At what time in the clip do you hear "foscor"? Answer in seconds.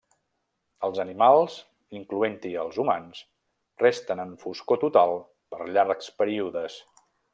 4.45-4.81